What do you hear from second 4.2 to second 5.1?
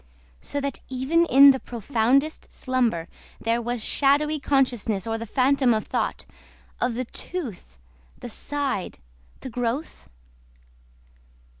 consciousness